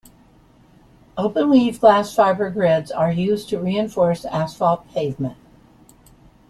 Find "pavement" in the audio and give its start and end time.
4.95-5.37